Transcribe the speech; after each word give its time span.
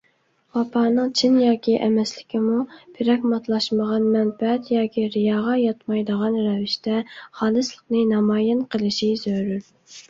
ۋاپانىڭ 0.59 1.11
چىن 1.19 1.35
ياكى 1.41 1.75
ئەمەسلىكىمۇ 1.87 2.63
پىراگماتلاشمىغان، 2.97 4.09
مەنپەئەت 4.17 4.73
ياكى 4.77 5.05
رىياغا 5.19 5.59
ياتمايدىغان 5.67 6.41
رەۋىشتە 6.49 7.07
خالىسلىقىنى 7.21 8.05
نامايان 8.17 8.67
قېلىشى 8.75 9.15
زۆرۈر. 9.29 9.67